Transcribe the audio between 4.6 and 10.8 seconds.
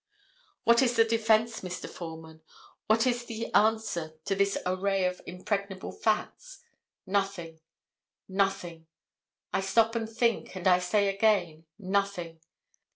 array of impregnable facts? Nothing, nothing. I stop and think, and I